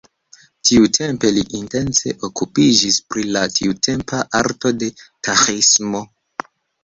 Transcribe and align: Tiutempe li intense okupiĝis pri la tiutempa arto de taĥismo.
Tiutempe 0.67 1.29
li 1.35 1.41
intense 1.57 2.13
okupiĝis 2.29 2.97
pri 3.11 3.25
la 3.35 3.43
tiutempa 3.59 4.23
arto 4.41 4.71
de 4.85 4.89
taĥismo. 5.29 6.01